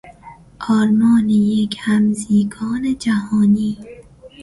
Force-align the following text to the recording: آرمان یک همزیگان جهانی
آرمان 0.69 1.29
یک 1.29 1.77
همزیگان 1.81 2.95
جهانی 2.99 3.77